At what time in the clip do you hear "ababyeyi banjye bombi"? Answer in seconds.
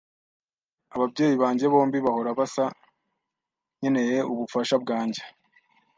0.95-1.97